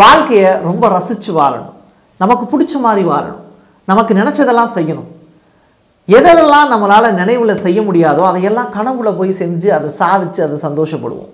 [0.00, 1.76] வாழ்க்கையை ரொம்ப ரசித்து வாழணும்.
[2.22, 3.42] நமக்கு பிடிச்ச மாதிரி வாழணும்.
[3.90, 5.08] நமக்கு நினச்சதெல்லாம் செய்யணும்.
[6.08, 11.32] எதெல்லாம் நம்மளால் நினைவில் செய்ய முடியாதோ அதையெல்லாம் கனவுல போய் செஞ்சு அதை சாதித்து அதை சந்தோஷப்படுவோம்.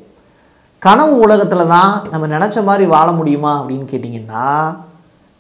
[0.83, 4.46] கனவு உலகத்தில் தான் நம்ம நினச்ச மாதிரி வாழ முடியுமா அப்படின்னு கேட்டிங்கன்னா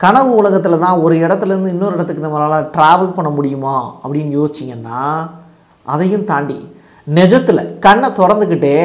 [0.00, 5.00] கனவு உலகத்தில் தான் ஒரு இடத்துலேருந்து இன்னொரு இடத்துக்கு நம்மளால் ட்ராவல் பண்ண முடியுமா அப்படின்னு யோசிச்சிங்கன்னா
[5.86, 6.58] அதையும் தாண்டி
[7.06, 8.76] நிஜத்தில் கண்ணை திறந்துக்கிட்டே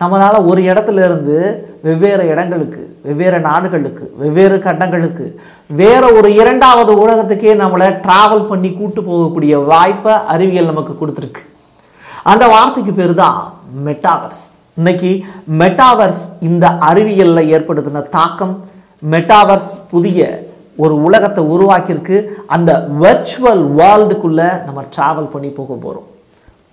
[0.00, 1.36] நம்மளால் ஒரு இடத்துல இருந்து
[1.84, 5.26] வெவ்வேறு இடங்களுக்கு வெவ்வேறு நாடுகளுக்கு வெவ்வேறு கண்டங்களுக்கு
[5.80, 11.42] வேறு ஒரு இரண்டாவது உலகத்துக்கே நம்மளை ட்ராவல் பண்ணி கூட்டு போகக்கூடிய வாய்ப்பை அறிவியல் நமக்கு கொடுத்துருக்கு.
[12.32, 13.40] அந்த வார்த்தைக்கு பேர் தான்
[13.86, 14.44] மெட்டாவர்ஸ்
[14.80, 15.10] இன்னைக்கு
[15.62, 18.54] மெட்டாவர்ஸ் இந்த அறிவியலில் ஏற்படுத்தின தாக்கம்
[19.14, 20.50] மெட்டாவர்ஸ் புதிய
[20.84, 22.18] ஒரு உலகத்தை உருவாக்கியிருக்கு.
[22.46, 22.70] அந்த
[23.02, 26.08] வர்ச்சுவல் வேர்ல்டுக்குள்ளே நம்ம ட்ராவல் பண்ணி போக போகிறோம்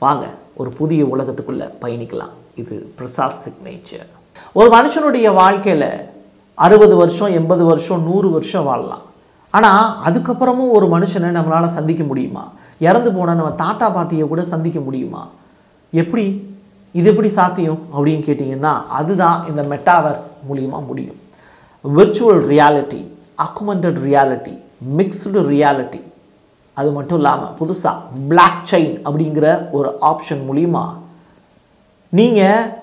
[0.06, 0.26] வாங்க
[0.62, 2.34] ஒரு புதிய உலகத்துக்குள்ளே பயணிக்கலாம்.
[2.62, 4.08] இது பிரசாத் சிக்னேச்சர்.
[4.54, 6.10] ஒரு மனுஷனுடைய வாழ்க்கையில்
[6.54, 9.02] அறுபது வருஷம் எண்பது வருஷம் நூறு வருஷம் வாழலாம்.
[9.50, 12.52] ஆனால் அதுக்கப்புறமும் ஒரு மனுஷனை நம்மளால் சந்திக்க முடியுமா?
[12.80, 15.28] இறந்து போன நம்ம தாத்தா பாட்டியை கூட சந்திக்க முடியுமா?
[15.90, 16.52] எப்படி?
[16.92, 17.80] இது எப்படி சாத்தியம்?
[17.96, 21.20] அப்படின்னு கேட்டிங்கன்னா அதுதான் இந்த மெட்டாவர்ஸ் மூலியமாக முடியும்.
[21.84, 24.58] Virtual reality augmented reality
[24.98, 26.02] mixed reality
[26.74, 30.84] அது மட்டும் இல்லாமல் புதுசாக பிளாக் செயின் அப்படிங்கிற ஒரு ஆப்ஷன் மூலிமா
[32.10, 32.79] நீங்கள்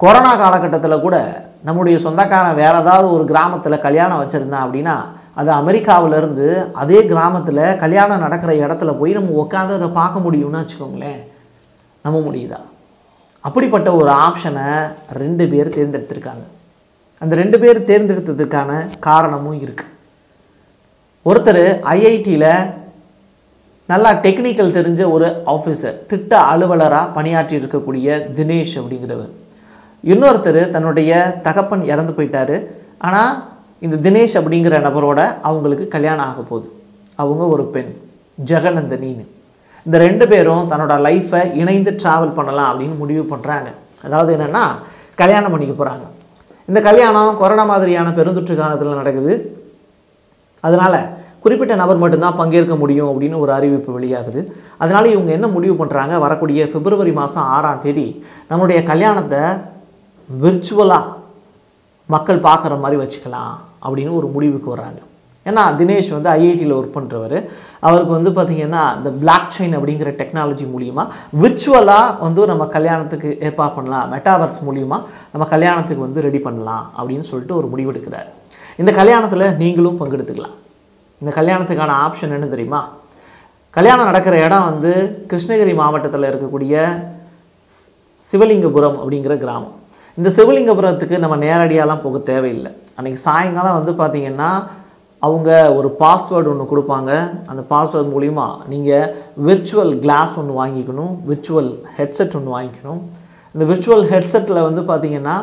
[0.00, 1.16] கொரோனா காலகட்டத்தில் கூட
[1.62, 4.94] நம்முடைய சொந்தக்காரன் வேறு ஏதாவது ஒரு கிராமத்தில் கல்யாணம் வச்சுருந்தான் அப்படின்னா
[5.34, 11.20] அது அமெரிக்காவிலேருந்து அதே கிராமத்தில் கல்யாணம் நடக்கிற இடத்துல போய் நம்ம உட்காந்து அதை பார்க்க முடியும்னு வச்சுக்கோங்களேன்.
[12.02, 12.60] நம்ப முடியுதா?
[13.40, 14.68] அப்படிப்பட்ட ஒரு ஆப்ஷனை
[15.12, 16.44] ரெண்டு பேர் தேர்ந்தெடுத்திருக்காங்க.
[17.18, 19.94] அந்த ரெண்டு பேர் தேர்ந்தெடுத்ததுக்கான காரணமும் இருக்குது
[21.26, 21.62] ஒருத்தர்
[21.96, 22.70] ஐஐடியில்
[23.86, 29.34] நல்லா டெக்னிக்கல் தெரிஞ்ச ஒரு ஆஃபீஸர் திட்ட அலுவலராக பணியாற்றி இருக்கக்கூடிய தினேஷ் அப்படிங்கிறவர்.
[30.04, 31.12] இன்னொருத்தர் தன்னுடைய
[31.46, 32.56] தகப்பன் இறந்து போயிட்டாரு.
[33.08, 33.32] ஆனால்
[33.86, 36.68] இந்த தினேஷ் அப்படிங்கிற நபரோட அவங்களுக்கு கல்யாணம் ஆக போகுது.
[37.22, 37.92] அவங்க ஒரு பெண்
[38.50, 39.24] ஜெகநந்தனின்னு.
[39.86, 43.68] இந்த ரெண்டு பேரும் தன்னோட லைஃப்பை இணைந்து ட்ராவல் பண்ணலாம் அப்படின்னு முடிவு பண்ணுறாங்க
[44.06, 44.64] அதாவது என்னென்னா
[45.20, 46.04] கல்யாணம் பண்ணிக்க போகிறாங்க
[46.68, 49.34] இந்த கல்யாணம் கொரோனா மாதிரியான பெருந்தொற்று காலத்தில் நடக்குது.
[50.64, 50.98] அதனால்
[51.44, 54.40] குறிப்பிட்ட நபர் மட்டும்தான் பங்கேற்க முடியும் அப்படின்னு ஒரு அறிவிப்பு வெளியாகுது.
[54.82, 58.06] அதனால் இவங்க என்ன முடிவு பண்ணுறாங்க வரக்கூடிய பிப்ரவரி மாதம் ஆறாம் தேதி
[58.50, 59.42] நம்மளுடைய கல்யாணத்தை
[60.42, 61.14] விர்ச்சுவலாக
[62.14, 65.00] மக்கள் பார்க்குற மாதிரி வச்சுக்கலாம் அப்படின்னு ஒரு முடிவுக்கு வர்றாங்க.
[65.48, 67.36] ஏன்னா தினேஷ் வந்து ஐஐடியில் ஒர்க் பண்ணுறவர்
[67.88, 71.02] அவருக்கு வந்து பார்த்திங்கன்னா இந்த பிளாக் செயின் அப்படிங்கிற டெக்னாலஜி மூலிமா
[71.42, 74.12] விர்ச்சுவலாக வந்து நம்ம கல்யாணத்துக்கு ஏற்பாடு பண்ணலாம்.
[74.14, 74.98] மெட்டாவர்ஸ் மூலிமா
[75.32, 78.28] நம்ம கல்யாணத்துக்கு வந்து ரெடி பண்ணலாம் அப்படின்னு சொல்லிட்டு ஒரு முடிவெடுக்கிறார்
[78.82, 80.56] இந்த கல்யாணத்தில் நீங்களும் பங்கெடுத்துக்கலாம்.
[81.22, 82.82] இந்த கல்யாணத்துக்கான ஆப்ஷன் என்ன தெரியுமா?
[83.70, 84.92] கல்யாணம் நடக்கிற இடம் வந்து
[85.30, 86.74] கிருஷ்ணகிரி மாவட்டத்தில் இருக்கக்கூடிய
[88.32, 89.76] சிவலிங்கபுரம் அப்படிங்கிற கிராமம்.
[90.18, 92.70] இந்த சிவலிங்கபுரத்துக்கு நம்ம நேரடியாலாம் போக தேவையில்லை.
[92.96, 94.48] அன்றைக்கி சாயங்காலம் வந்து பார்த்திங்கன்னா
[95.26, 95.48] அவங்க
[95.78, 97.10] ஒரு பாஸ்வேர்டு ஒன்று கொடுப்பாங்க.
[97.50, 99.06] அந்த பாஸ்வேர்டு மூலிமா நீங்கள்
[99.48, 103.00] விர்ச்சுவல் கிளாஸ் ஒன்று வாங்கிக்கணும் விர்ச்சுவல் ஹெட்செட் ஒன்று வாங்கிக்கணும்.
[103.54, 105.36] இந்த விர்ச்சுவல் ஹெட்செட்டில் வந்து பார்த்திங்கன்னா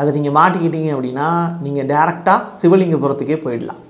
[0.00, 1.28] அதை நீங்கள் மாட்டிக்கிட்டீங்க அப்படின்னா
[1.66, 3.80] நீங்கள் டேரெக்டாக சிவலிங்கபுரத்துக்கே போயிடலாம்.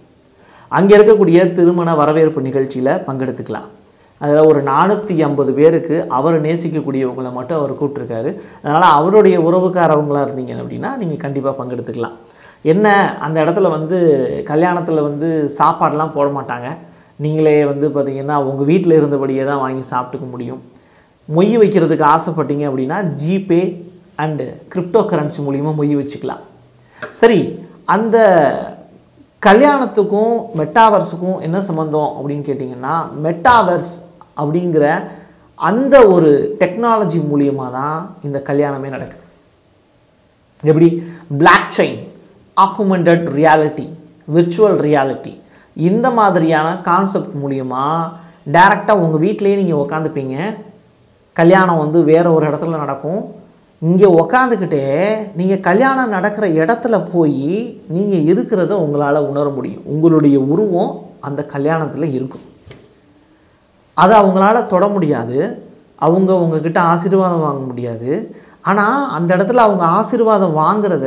[0.78, 3.68] அங்கே இருக்கக்கூடிய திருமண வரவேற்பு நிகழ்ச்சியில் பங்கெடுத்துக்கலாம்.
[4.24, 8.30] அதில் ஒரு நானூற்றி ஐம்பது பேருக்கு அவர் நேசிக்கக்கூடியவங்களை மட்டும் அவர் கூப்பிட்ருக்காரு
[8.62, 12.16] அதனால் அவருடைய உறவுக்காரவங்களாக இருந்தீங்க அப்படின்னா நீங்கள் கண்டிப்பாக பங்கெடுத்துக்கலாம்.
[12.72, 12.86] என்ன
[13.26, 13.98] அந்த இடத்துல வந்து
[14.50, 15.28] கல்யாணத்தில் வந்து
[15.58, 16.70] சாப்பாடெலாம் போட மாட்டாங்க.
[17.24, 20.60] நீங்களே வந்து பார்த்தீங்கன்னா உங்கள் வீட்டில் இருந்தபடியே தான் வாங்கி சாப்பிட்டுக்க முடியும்.
[21.28, 23.62] மொய் வைக்கிறதுக்கு ஆசைப்பட்டீங்க அப்படின்னா ஜிபே
[24.24, 26.44] அண்டு கிரிப்டோ கரன்சி மூலிமா மொய் வச்சுக்கலாம்.
[27.20, 27.40] சரி
[27.94, 28.16] அந்த
[29.48, 32.94] கல்யாணத்துக்கும் மெட்டாவர்ஸுக்கும் என்ன சம்மந்தம் அப்படின்னு கேட்டிங்கன்னா
[33.26, 33.94] மெட்டாவர்ஸ்
[34.36, 34.84] அப்படிங்கிற
[35.54, 39.24] அந்த ஒரு டெக்னாலஜி மூலியமாக தான் இந்த கல்யாணமே நடக்குது.
[40.62, 40.88] எப்படி?
[41.76, 42.00] Blockchain
[42.56, 43.86] augmented reality
[44.34, 45.32] virtual reality
[45.76, 48.10] இந்த மாதிரியான கான்செப்ட் மூலியமாக
[48.54, 50.36] டைரெக்டாக உங்கள் வீட்டிலேயே நீங்கள் உக்காந்துப்பீங்க.
[51.32, 53.20] கல்யாணம் வந்து வேறு ஒரு இடத்துல நடக்கும்.
[53.82, 54.84] இங்கே உக்காந்துக்கிட்டே
[55.38, 59.82] நீங்கள் கல்யாணம் நடக்கிற இடத்துல போய் நீங்கள் இருக்கிறத உங்களால் உணர முடியும்.
[59.84, 62.44] உங்களுடைய உருவம் அந்த கல்யாணத்தில் இருக்கும்.
[64.02, 65.38] அதை அவங்களால தொட முடியாது.
[66.06, 68.10] அவங்க உங்ககிட்ட ஆசீர்வாதம் வாங்க முடியாது.
[68.70, 71.06] ஆனால் அந்த இடத்துல அவங்க ஆசீர்வாதம் வாங்குறத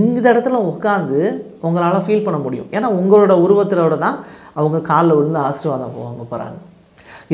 [0.00, 1.20] இந்த இடத்துல உட்காந்து
[1.66, 2.68] உங்களால் ஃபீல் பண்ண முடியும்.
[2.76, 4.16] ஏன்னா உங்களோட உருவத்திலோட தான்
[4.58, 6.58] அவங்க காலில் விழுந்து ஆசீர்வாதம் வாங்க போகிறாங்க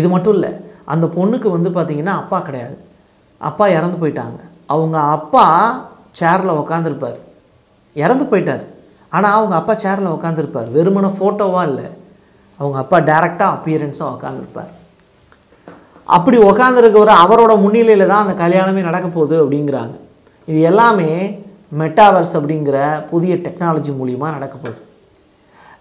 [0.00, 0.50] இது மட்டும் இல்லை
[0.92, 2.76] அந்த பொண்ணுக்கு வந்து பார்த்திங்கன்னா அப்பா கிடையாது.
[3.48, 4.38] அப்பா இறந்து போயிட்டாங்க.
[4.74, 5.44] அவங்க அப்பா
[6.20, 7.18] சேரில் உக்காந்துருப்பார்.
[8.04, 8.64] இறந்து போயிட்டார்.
[9.16, 11.86] ஆனால் அவங்க அப்பா சேரில் உட்காந்துருப்பார் வெறுமன ஃபோட்டோவாக இல்லை.
[12.60, 14.72] அவங்க அப்பா டேரெக்டாக அப்பியரன்ஸாக உக்காந்துருப்பார்.
[16.06, 19.94] அப்படி உக்காந்துருக்கவர் அவரோட முன்னிலையில் தான் அந்த கல்யாணமே நடக்க போகுது அப்படிங்கிறாங்க.
[20.48, 21.10] இது எல்லாமே
[21.80, 22.78] மெட்டாவர்ஸ் அப்படிங்கிற
[23.12, 24.80] புதிய டெக்னாலஜி மூலிமா நடக்க போகுது.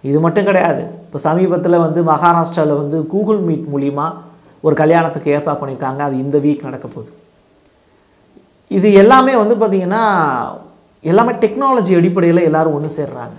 [0.09, 0.83] இது மட்டும் கிடையாது.
[1.05, 4.05] இப்போ சமீபத்தில் வந்து மகாராஷ்டிராவில் வந்து கூகுள் மீட் மூலிமா
[4.65, 6.01] ஒரு கல்யாணத்துக்கு ஏற்பாடு பண்ணியிருக்காங்க.
[6.07, 7.11] அது இந்த வீக் நடக்க போகுது.
[8.71, 10.03] இது எல்லாமே வந்து பார்த்திங்கன்னா
[11.11, 13.35] எல்லாமே டெக்னாலஜி அடிப்படையில் எல்லாரும் ஒன்று சேர்றாங்க.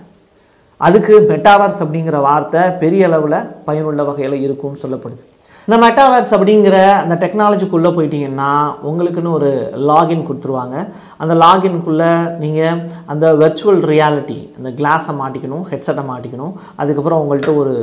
[0.81, 5.23] அதுக்கு மெட்டாவர்ஸ் அப்படிங்கிற வார்த்தை பெரிய அளவில் பயனுள்ள வகையில் இருக்கும்னு சொல்லப்படுது.
[5.67, 8.49] இந்த மெட்டாவர்ஸ் அப்படிங்கிற அந்த டெக்னாலஜிக்குள்ளே போயிட்டீங்கன்னா
[8.89, 9.49] உங்களுக்குன்னு ஒரு
[9.89, 10.75] லாகின் கொடுத்துருவாங்க.
[11.21, 12.09] அந்த லாகின்குள்ளே
[12.41, 12.81] நீங்கள்
[13.11, 16.53] அந்த வெர்ச்சுவல் ரியாலிட்டி அந்த கிளாஸை மாட்டிக்கணும் ஹெட்செட்டை மாட்டிக்கணும்.
[16.81, 17.73] அதுக்கப்புறம் உங்கள்கிட்ட ஒரு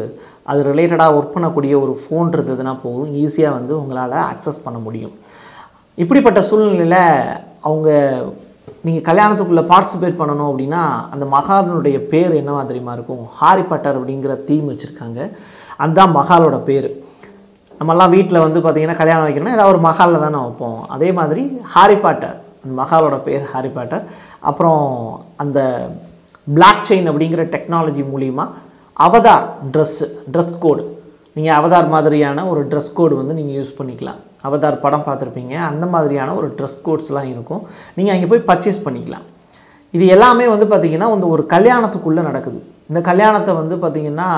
[0.52, 5.14] அது ரிலேட்டடாக ஒர்க் பண்ணக்கூடிய ஒரு ஃபோன் இருந்ததுன்னா போதும் ஈஸியாக வந்து உங்களால் அக்சஸ் பண்ண முடியும்.
[5.98, 7.00] இப்படிப்பட்ட சூழ்நிலையில்
[7.68, 7.90] அவங்க
[8.86, 10.82] நீங்கள் கல்யாணத்துக்குள்ளே பார்ட்டிசிபேட் பண்ணணும் அப்படின்னா
[11.14, 13.24] அந்த மகாலனுடைய பேர் என்னவா தெரியுமா இருக்கும்?
[13.40, 15.20] ஹாரி பட்டர் அப்படிங்கிற தீம் வச்சுருக்காங்க.
[15.84, 16.90] அதுதான் மகாலோட பேர்.
[17.82, 20.80] நம்மெல்லாம் வீட்டில் வந்து பார்த்திங்கன்னா கல்யாணம் வைக்கணும்னா ஏதாவது ஒரு மகாலில் தானே வைப்போம்.
[20.96, 21.44] அதே மாதிரி
[21.74, 24.04] ஹாரி பாட்டர் அந்த மகாலோட பேர் ஹாரி பாட்டர்
[24.50, 24.82] அப்புறம்
[25.42, 25.60] அந்த
[26.46, 28.44] பிளாக் செயின் அப்படிங்கிற டெக்னாலஜி மூலிமா
[29.06, 30.82] அவதார் ட்ரெஸ்ஸு ட்ரெஸ் கோடு
[31.36, 34.18] நீங்கள் அவதார் மாதிரியான ஒரு ட்ரெஸ் கோடு வந்து நீங்கள் யூஸ் பண்ணிக்கலாம்.
[34.46, 35.54] அவதார் படம் பார்த்துருப்பீங்க.
[35.70, 37.62] அந்த மாதிரியான ஒரு ட்ரெஸ் கோட்ஸ்லாம் இருக்கும்.
[37.96, 39.24] நீங்கள் அங்கே போய் பர்ச்சேஸ் பண்ணிக்கலாம்.
[39.96, 42.60] இது எல்லாமே வந்து பார்த்திங்கன்னா வந்து ஒரு கல்யாணத்துக்குள்ளே நடக்குது.
[42.90, 44.30] இந்த கல்யாணத்தை வந்து பார்த்திங்கன்னா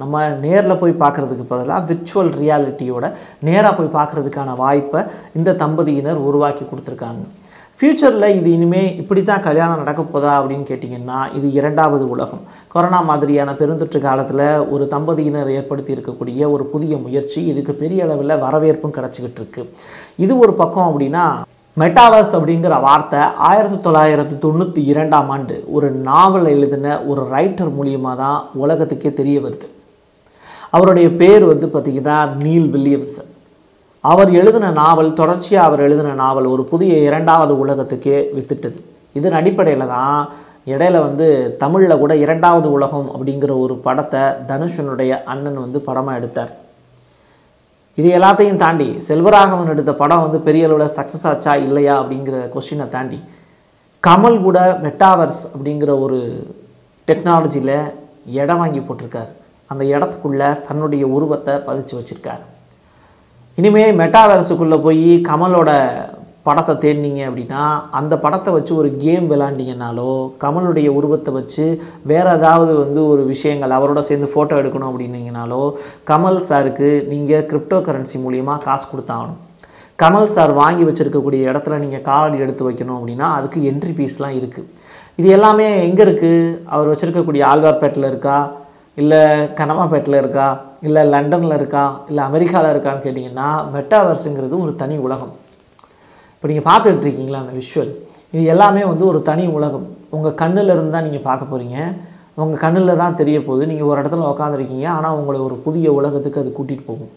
[0.00, 3.06] நம்ம நேரில் போய் பார்க்குறதுக்கு பதிலாக விர்ச்சுவல் ரியாலிட்டியோட
[3.48, 5.00] நேராக போய் பார்க்குறதுக்கான வாய்ப்பை
[5.38, 7.24] இந்த தம்பதியினர் உருவாக்கி கொடுத்துருக்காங்க.
[7.78, 12.44] ஃப்யூச்சரில் இது இனிமேல் இப்படி தான் கல்யாணம் நடக்க போதா அப்படின்னு கேட்டிங்கன்னா இது இரண்டாவது உலகம்.
[12.74, 14.44] கொரோனா மாதிரியான பெருந்தொற்று காலத்தில்
[14.74, 19.64] ஒரு தம்பதியினர் ஏற்படுத்தி இருக்கக்கூடிய ஒரு புதிய முயற்சி இதுக்கு பெரிய அளவில் வரவேற்பும் கிடச்சிக்கிட்டு இருக்கு.
[20.24, 21.26] இது ஒரு பக்கம் அப்படின்னா
[21.80, 28.38] மெட்டாவர்ஸ் அப்படிங்கிற வார்த்தை ஆயிரத்தி தொள்ளாயிரத்தி தொண்ணூற்றி இரண்டாம் ஆண்டு ஒரு நாவல் எழுதின ஒரு ரைட்டர் மூலியமாக தான்
[28.64, 29.66] உலகத்துக்கே தெரிய வருது.
[30.76, 33.30] அவருடைய பேர் வந்து பார்த்திங்கன்னா நீல் வில்லியம்சன்.
[34.04, 38.78] அவர் எழுதின நாவல் தொடர்ச்சியாக அவர் எழுதின நாவல் ஒரு புதிய இரண்டாவது உலகத்துக்கே வித்துட்டது.
[39.18, 40.18] இதன் அடிப்படையில் தான்
[40.72, 41.26] இடையில வந்து
[41.62, 46.52] தமிழில் கூட இரண்டாவது உலகம் அப்படிங்கிற ஒரு படத்தை தனுஷனுடைய அண்ணன் வந்து படமாக எடுத்தார்.
[47.98, 53.18] இது எல்லாத்தையும் தாண்டி செல்வராகவன் எடுத்த படம் வந்து பெரிய அளவில் சக்ஸஸ் ஆச்சா இல்லையா அப்படிங்கிற கொஸ்டினை தாண்டி
[54.06, 56.18] கமல் கூட மெட்டாவர்ஸ் அப்படிங்கிற ஒரு
[57.08, 57.76] டெக்னாலஜியில்
[58.40, 59.30] இடம் வாங்கி போட்டிருக்கார்.
[59.72, 62.42] அந்த இடத்துக்குள்ளே தன்னுடைய உருவத்தை பதிச்சு வச்சுருக்கார்.
[63.58, 65.70] இனிமேல் மெட்டாவர்ஸுக்குள்ளே போய் கமலோட
[66.46, 67.62] படத்தை தேடினீங்க அப்படின்னா
[67.98, 70.10] அந்த படத்தை வச்சு ஒரு கேம் விளாண்டிங்கனாலோ
[70.42, 71.64] கமலுடைய உருவத்தை வச்சு
[72.10, 75.62] வேறு ஏதாவது வந்து ஒரு விஷயங்கள் அவரோட சேர்ந்து ஃபோட்டோ எடுக்கணும் அப்படின்னீங்கனாலோ
[76.10, 79.38] கமல் சாருக்கு நீங்கள் கிரிப்டோ கரன்சி மூலியமாக காசு கொடுத்தாகணும்.
[80.02, 84.68] கமல் சார் வாங்கி வச்சுருக்கக்கூடிய இடத்துல நீங்கள் காலடி எடுத்து வைக்கணும் அப்படின்னா அதுக்கு என்ட்ரி ஃபீஸ்லாம் இருக்குது
[85.20, 88.36] இது எல்லாமே எங்கே இருக்குது அவர் வச்சுருக்கக்கூடிய ஆழ்வார்பேட்டில் இருக்கா?
[89.02, 89.22] இல்லை
[89.60, 90.48] கனமாப்பேட்டில் இருக்கா?
[90.88, 91.84] இல்லை லண்டனில் இருக்கா?
[92.10, 95.32] இல்லை அமெரிக்காவில் இருக்கான்னு கேட்டிங்கன்னா மெட்டாவர்ஸுங்கிறது ஒரு தனி உலகம்.
[96.44, 97.92] இப்போ நீங்கள் பார்த்துட்டு இருக்கீங்களா அந்த விஷுவல்
[98.32, 99.86] இது எல்லாமே வந்து ஒரு தனி உலகம்.
[100.16, 101.76] உங்கள் கண்ணில் இருந்து தான் நீங்கள் பார்க்க போகிறீங்க
[102.42, 103.68] உங்கள் கண்ணில் தான் தெரிய போகுது.
[103.70, 107.10] நீங்கள் ஒரு இடத்துல உட்காந்துருக்கீங்க ஆனால் உங்களை ஒரு புதிய உலகத்துக்கு அது கூட்டிகிட்டு போகும்.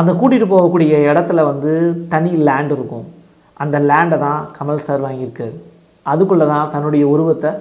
[0.00, 1.70] அந்த கூட்டிகிட்டு போகக்கூடிய இடத்துல வந்து
[2.16, 3.06] தனி லேண்ட் இருக்கும்.
[3.64, 5.56] அந்த லேண்டை தான் கமல் சார் வாங்கியிருக்காரு.
[6.14, 7.52] அதுக்குள்ளே தான் தன்னுடைய உருவத்தை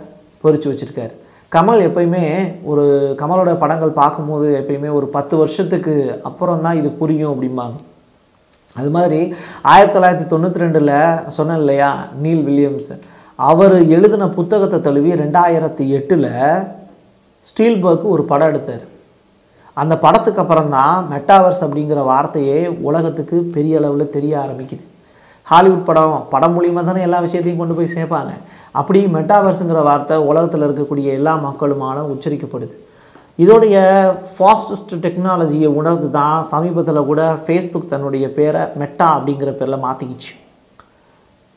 [0.43, 1.15] பொறிச்சு வச்சுருக்காரு.
[1.51, 2.25] கமல் எப்பயுமே
[2.73, 2.85] ஒரு
[3.23, 5.95] கமலோட படங்கள் பார்க்கும்போது எப்பயுமே ஒரு பத்து வருஷத்துக்கு
[6.31, 7.77] அப்புறம் தான் இது புரியும் அப்படிம்பாங்க.
[8.79, 9.19] அது மாதிரி
[9.71, 10.95] ஆயிரத்தி தொள்ளாயிரத்தி தொண்ணூற்றி ரெண்டில்
[11.37, 11.89] சொன்னேன் இல்லையா
[12.23, 12.93] நீல் வில்லியம்ஸ்
[13.49, 16.27] அவர் எழுதின புத்தகத்தை தழுவி ரெண்டாயிரத்தி எட்டில்
[17.49, 18.83] ஸ்டீல்பர்க் ஒரு படம் எடுத்தார்.
[19.81, 22.59] அந்த படத்துக்கு அப்புறம் தான் மெட்டாவர்ஸ் அப்படிங்கிற வார்த்தையே
[22.89, 24.83] உலகத்துக்கு பெரிய அளவில் தெரிய ஆரம்பிக்குது.
[25.51, 28.33] ஹாலிவுட் படம் படம் மூலியமாக தானே எல்லா விஷயத்தையும் கொண்டு போய் சேர்ப்பாங்க.
[28.79, 32.75] அப்படி மெட்டாவர்ஸுங்கிற வார்த்தை உலகத்தில் இருக்கக்கூடிய எல்லா மக்களுமான உச்சரிக்கப்படுது.
[33.39, 33.75] இதோடைய
[34.31, 40.33] ஃபாஸ்டஸ்ட் டெக்னாலஜியை உணர்ந்து தான் சமீபத்தில் கூட ஃபேஸ்புக் தன்னுடைய பேரை மெட்டா அப்படிங்கிற பேரில் மாற்றிக்கிச்சு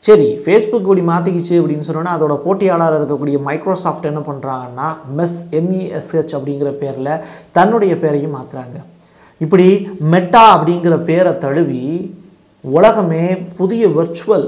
[0.03, 6.71] சரி ஃபேஸ்புக் இப்படி மாற்றிக்கிச்சு அப்படின்னு சொன்னோன்னா அதோட போட்டியாளர் இருக்கக்கூடிய மைக்ரோசாஃப்ட் என்ன பண்ணுறாங்கன்னா மெஸ் எம்இஎஸ்ஹெச் அப்படிங்கிற
[6.81, 7.11] பேரில்
[7.51, 8.77] தன்னுடைய பேரையும் மாற்றுறாங்க
[9.41, 9.67] இப்படி
[10.13, 11.83] மெட்டா அப்படிங்கிற பேரை தழுவி
[12.63, 13.23] உலகமே
[13.57, 14.47] புதிய வெர்ச்சுவல்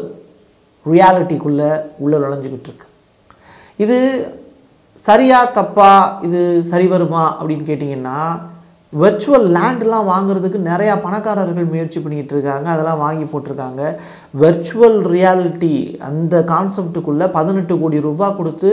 [0.86, 2.88] ரியாலிட்டிக்குள்ளே உள்ளே நுழைஞ்சிக்கிட்டு இருக்கு.
[3.79, 3.98] இது
[5.08, 5.89] சரியா தப்பா
[6.27, 6.39] இது
[6.70, 8.20] சரி வருமா அப்படின்னு கேட்டிங்கன்னா
[9.01, 12.68] வெர்ச்சுவல் லேண்ட்லாம் வாங்குறதுக்கு நிறையா பணக்காரர்கள் முயற்சி பண்ணிக்கிட்டு இருக்காங்க.
[12.74, 13.82] அதெல்லாம் வாங்கி போட்டிருக்காங்க.
[14.44, 15.74] வெர்ச்சுவல் ரியாலிட்டி
[16.08, 18.70] அந்த கான்செப்டுக்குள்ளே பதினெட்டு கோடி ரூபாய் கொடுத்து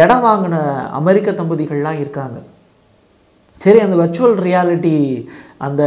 [0.00, 0.56] இடம் வாங்கின
[1.00, 2.38] அமெரிக்க தம்பதிகள்லாம் இருக்காங்க.
[3.64, 4.96] சரி அந்த வெர்ச்சுவல் ரியாலிட்டி
[5.66, 5.82] அந்த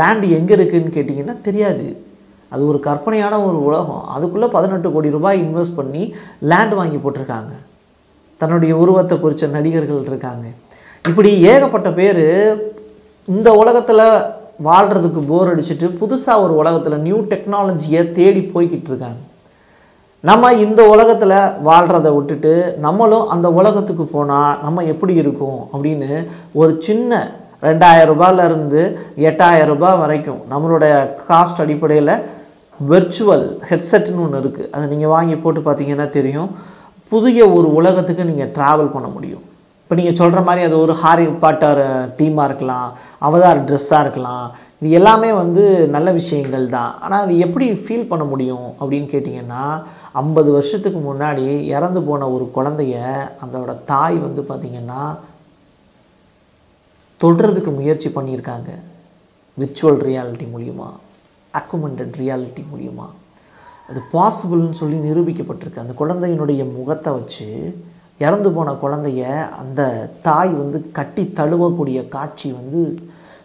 [0.00, 1.86] லேண்ட் எங்கே இருக்குதுன்னு கேட்டிங்கன்னா தெரியாது.
[2.54, 4.04] அது ஒரு கற்பனையான ஒரு உலகம்.
[4.16, 6.02] அதுக்குள்ளே பதினெட்டு கோடி ரூபாய் இன்வெஸ்ட் பண்ணி
[6.52, 7.54] லேண்ட் வாங்கி போட்டிருக்காங்க.
[8.40, 10.46] தன்னுடைய உருவத்தை குறித்த நடிகர்கள் இருக்காங்க.
[11.10, 12.24] இப்படி ஏகப்பட்ட பேர்
[13.28, 14.06] இந்த உலகத்தில்
[14.66, 19.20] வாழ்கிறதுக்கு போர் அடிச்சுட்டு புதுசாக ஒரு உலகத்தில் நியூ டெக்னாலஜியை தேடி போய்கிட்டு இருக்காங்க.
[20.28, 21.34] நம்ம இந்த உலகத்தில்
[21.68, 22.52] வாழ்கிறத விட்டுட்டு
[22.84, 26.10] நம்மளும் அந்த உலகத்துக்கு போனால் நம்ம எப்படி இருக்கும் அப்படின்னு
[26.60, 27.20] ஒரு சின்ன
[27.66, 28.80] ரெண்டாயிரம் ரூபாயிலேருந்து
[29.28, 30.94] எட்டாயிரம் ரூபாய் வரைக்கும் நம்மளுடைய
[31.28, 32.14] காஸ்ட் அடிப்படையில்
[32.80, 36.50] வெர்ச்சுவல் ஹெட்செட்னு ஒன்று இருக்குது அதை நீங்கள் வாங்கி போட்டு பார்த்தீங்கன்னா தெரியும்.
[37.12, 39.44] புதிய ஒரு உலகத்துக்கு நீங்கள் ட்ராவல் பண்ண முடியும்.
[39.82, 41.80] இப்போ நீங்கள் சொல்கிற மாதிரி அது ஒரு ஹாரி பாட்டர்
[42.20, 42.88] தீமாக இருக்கலாம்
[43.26, 44.46] அவதார் ட்ரெஸ்ஸாக இருக்கலாம்.
[44.80, 45.62] இது எல்லாமே வந்து
[45.94, 46.90] நல்ல விஷயங்கள் தான்.
[47.04, 49.62] ஆனால் அது எப்படி ஃபீல் பண்ண முடியும் அப்படின்னு கேட்டிங்கன்னா
[50.22, 51.46] ஐம்பது வருஷத்துக்கு முன்னாடி
[51.76, 52.96] இறந்து போன ஒரு குழந்தைய
[53.44, 55.02] அதோட தாய் வந்து பார்த்திங்கன்னா
[57.20, 58.70] தொடுறதுக்கு முயற்சி பண்ணியிருக்காங்க.
[59.60, 60.88] விர்ச்சுவல் ரியாலிட்டி மூலியமா
[61.60, 63.12] அக்குமெண்டட் ரியாலிட்டி மூலியமாக
[63.88, 65.84] அது பாசிபிள்னு சொல்லி நிரூபிக்கப்பட்டிருக்கு.
[65.84, 67.48] அந்த குழந்தையினுடைய முகத்தை வச்சு
[68.24, 69.22] இறந்து போன குழந்தைய
[69.62, 69.80] அந்த
[70.26, 72.80] தாய் வந்து கட்டி தழுவக்கூடிய காட்சி வந்து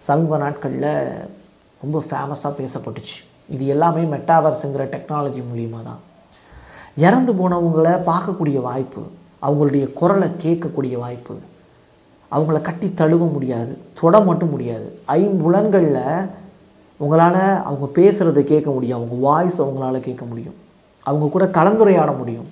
[0.07, 0.91] சமீப நாட்களில்
[1.83, 3.17] ரொம்ப ஃபேமஸாக பேசப்பட்டுச்சு.
[3.53, 6.01] இது எல்லாமே மெட்டாவர்ஸுங்கிற டெக்னாலஜி மூலியமாக தான்.
[7.07, 9.03] இறந்து போனவங்களை பார்க்கக்கூடிய வாய்ப்பு
[9.45, 11.35] அவங்களுடைய குரலை கேட்கக்கூடிய வாய்ப்பு
[12.31, 14.87] அவங்கள கட்டி தழுவ முடியாது தொட மட்டும் முடியாது.
[15.19, 16.03] ஐம்புலன்களில்
[17.01, 20.53] உங்களால் அவங்க பேசுகிறத கேட்க முடியும் அவங்க வாய்ஸ் அவங்களால கேட்க முடியும்.
[21.03, 22.47] அவங்க கூட கலந்துரையாட முடியும்.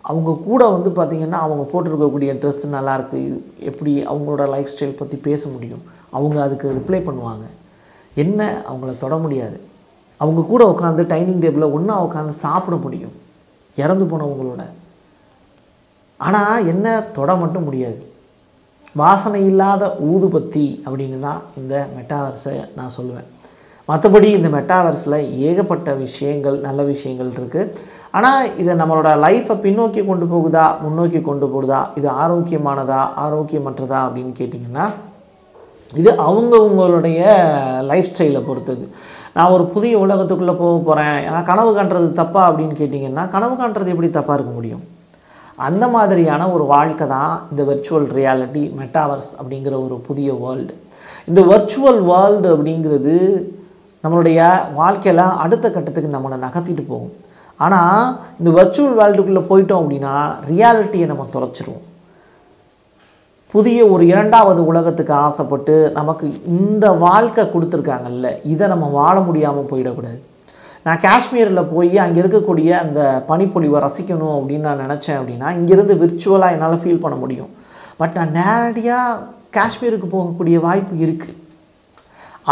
[0.00, 5.82] அவங்க கூட வந்து பார்த்திங்கன்னா அவங்க போட்டிருக்கக்கூடிய ட்ரெஸ் நல்லாயிருக்கு எப்படி அவங்களோட லைஃப் ஸ்டைல் பற்றி பேச முடியும்.
[6.10, 7.46] அவங்க அதுக்கு ரிப்ளை பண்ணுவாங்க.
[8.14, 8.62] என்ன?
[8.72, 9.60] அவங்கள தொட முடியாது.
[10.16, 13.12] அவங்க கூட உட்காந்து டைனிங் டேபிளில் ஒன்றா உட்காந்து சாப்பிட முடியும்.
[13.76, 14.64] இறந்து போனவங்களோட.
[16.16, 17.00] ஆனால் என்ன?
[17.00, 18.12] தொட மட்டும் முடியாது.
[18.94, 23.24] வாசனை இல்லாத ஊதுபத்தி அப்படின்னு தான் இந்த மெட்டாவர்ஸை நான் சொல்லுவேன்.
[23.88, 25.18] மற்றபடி இந்த மெட்டாவர்ஸில்
[25.48, 27.74] ஏகப்பட்ட விஷயங்கள் நல்ல விஷயங்கள் இருக்குது
[28.10, 34.86] ஆனால் இதை நம்மளோட லைஃப்பை பின்னோக்கி கொண்டு போகுதா முன்னோக்கி கொண்டு போகுதா இது ஆரோக்கியமானதா ஆரோக்கியமற்றதா அப்படின்னு கேட்டிங்கன்னா
[35.92, 37.20] இது அவங்கவுங்களுடைய
[37.90, 38.84] லைஃப் ஸ்டைலை பொறுத்தது.
[39.34, 44.08] நான் ஒரு புதிய உலகத்துக்குள்ளே போக போகிறேன் ஏன்னா கனவு காண்றது தப்பா அப்படின்னு கேட்டிங்கன்னா கனவு காண்றது எப்படி
[44.08, 44.82] தப்பாக இருக்க முடியும்?
[45.58, 50.74] அந்த மாதிரியான ஒரு வாழ்க்கை தான் இந்த வெர்ச்சுவல் ரியாலிட்டி மெட்டாவர்ஸ் அப்படிங்கிற ஒரு புதிய வேர்ல்டு
[51.26, 53.14] இந்த வர்ச்சுவல் வேர்ல்டு அப்படிங்கிறது
[54.04, 54.40] நம்மளுடைய
[54.80, 57.14] வாழ்க்கையில் அடுத்த கட்டத்துக்கு நம்மளை நகர்த்திட்டு போகும்.
[57.64, 58.02] ஆனால்
[58.40, 60.14] இந்த வர்ச்சுவல் வேர்ல்டுக்குள்ளே போயிட்டோம் அப்படின்னா
[60.50, 61.84] ரியாலிட்டியை நம்ம தொலைச்சிடுவோம்
[63.54, 66.26] புதிய ஒரு இரண்டாவது உலகத்துக்கு ஆசைப்பட்டு நமக்கு
[66.56, 70.18] இந்த வாழ்க்கை கொடுத்துருக்காங்கல்ல இதை நம்ம வாழ முடியாமல் போயிடக்கூடாது.
[70.86, 73.00] நான் காஷ்மீரில் போய் அங்கே இருக்கக்கூடிய அந்த
[73.30, 77.50] பனிப்பொழிவை ரசிக்கணும் அப்படின்னு நான் நினச்சேன் அப்படின்னா இங்கேருந்து விர்ச்சுவலாக என்னால் ஃபீல் பண்ண முடியும்.
[78.00, 79.18] பட் நான் நேரடியாக
[79.56, 81.36] காஷ்மீருக்கு போகக்கூடிய வாய்ப்பு இருக்குது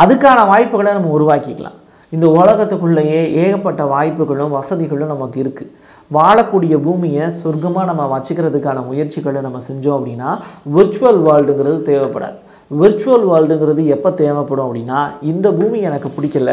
[0.03, 1.77] அதுக்கான வாய்ப்புகளை நம்ம உருவாக்கிக்கலாம்.
[2.15, 5.73] இந்த உலகத்துக்குள்ளேயே ஏகப்பட்ட வாய்ப்புகளும் வசதிகளும் நமக்கு இருக்குது
[6.17, 10.31] வாழக்கூடிய பூமியை சொர்க்கமாக நம்ம வச்சுக்கிறதுக்கான முயற்சிகளை நம்ம செஞ்சோம் அப்படின்னா
[10.75, 12.37] விர்ச்சுவல் வேர்ல்டுங்கிறது தேவைப்படாது.
[12.81, 15.01] விர்ச்சுவல் வேர்ல்டுங்கிறது எப்போ தேவைப்படும் அப்படின்னா
[15.33, 16.53] இந்த பூமி எனக்கு பிடிக்கல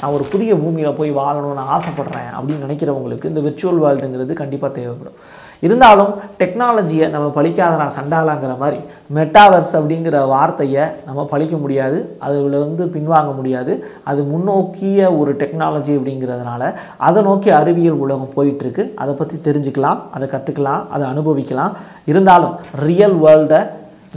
[0.00, 5.18] நான் ஒரு புதிய பூமியில் போய் வாழணும்னு ஆசைப்பட்றேன் அப்படின்னு நினைக்கிறவங்களுக்கு இந்த விர்ச்சுவல் வேர்ல்டுங்கிறது கண்டிப்பாக தேவைப்படும்.
[5.66, 8.78] இருந்தாலும் டெக்னாலஜியை நம்ம பழிக்காதனா சண்டாலாங்கிற மாதிரி
[9.16, 13.72] மெட்டாவர்ஸ் அப்படிங்கிற வார்த்தையை நம்ம பழிக்க முடியாது அதில் வந்து பின்வாங்க முடியாது.
[14.10, 16.72] அது முன்னோக்கிய ஒரு டெக்னாலஜி அப்படிங்கிறதுனால
[17.08, 18.84] அதை நோக்கி அறிவியல் உலகம் போயிட்டுருக்கு.
[19.02, 21.72] அதை பற்றி தெரிஞ்சுக்கலாம் அதை கற்றுக்கலாம் அதை அனுபவிக்கலாம்.
[22.12, 22.54] இருந்தாலும்
[22.88, 23.62] ரியல் வேர்ல்டை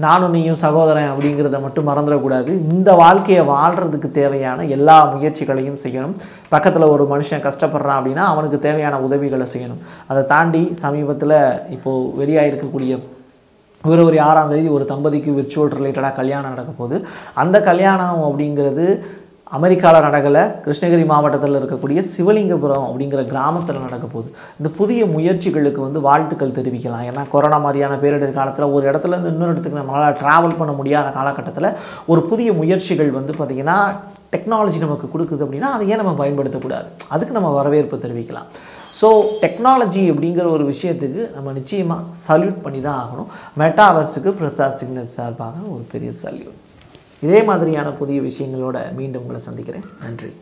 [0.06, 2.52] நானும் நீயும் சகோதரன் அப்படிங்கிறத மட்டும் மறந்துடக்கூடாது.
[2.74, 6.16] இந்த வாழ்க்கையை வாழ்கிறதுக்கு தேவையான எல்லா முயற்சிகளையும் செய்யணும்.
[6.54, 9.84] பக்கத்தில் ஒரு மனுஷன் கஷ்டப்படுறான் அப்படின்னா அவனுக்கு தேவையான உதவிகளை செய்யணும்.
[10.08, 11.38] அதை தாண்டி சமீபத்தில்
[11.78, 13.00] இப்போது வெளியாகிருக்கக்கூடிய
[13.84, 16.98] பிப்ரவரி ஆறாம் தேதி ஒரு தம்பதிக்கு விர்ச்சுவல் ரிலேட்டடாக கல்யாணம் நடக்க போகுது
[17.34, 18.86] அந்த கல்யாணம் அப்படிங்கிறது
[19.56, 24.30] அமெரிக்காவில் நடக்கலை கிருஷ்ணகிரி மாவட்டத்தில் இருக்கக்கூடிய சிவலிங்கபுரம் அப்படிங்கிற கிராமத்தில் நடக்க போகுது.
[24.60, 27.06] இந்த புதிய முயற்சிகளுக்கு வந்து வாழ்த்துக்கள் தெரிவிக்கலாம்.
[27.10, 31.70] ஏன்னா கொரோனா மாதிரியான பேரிடர் காலத்தில் ஒரு இடத்துலேருந்து இன்னொரு இடத்துக்கு நம்மளால் ட்ராவல் பண்ண முடியாத காலகட்டத்தில்
[32.12, 33.78] ஒரு புதிய முயற்சிகள் வந்து பார்த்திங்கன்னா
[34.36, 36.88] டெக்னாலஜி நமக்கு கொடுக்குது அப்படின்னா அதை ஏன் நம்ம பயன்படுத்தக்கூடாது.
[37.16, 38.50] அதுக்கு நம்ம வரவேற்பு தெரிவிக்கலாம்.
[39.00, 39.08] ஸோ
[39.46, 43.32] டெக்னாலஜி அப்படிங்கிற ஒரு விஷயத்துக்கு நம்ம நிச்சயமாக சல்யூட் பண்ணி தான் ஆகணும்
[43.64, 46.64] மெட்டாவர்ஸுக்கு பிரசாத் சிக்னல் சார்பாக ஒரு பெரிய சல்யூட்
[47.22, 49.84] இதே மாதிரியான புதிய விஷயங்களோட மீண்டும் உங்களை சந்திக்கிறேன்.
[50.04, 50.34] நன்றி.